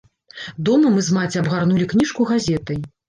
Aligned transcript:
Дома 0.69 0.91
мы 0.95 1.03
з 1.09 1.17
маці 1.17 1.41
абгарнулі 1.41 1.85
кніжку 1.93 2.27
газетай. 2.31 2.81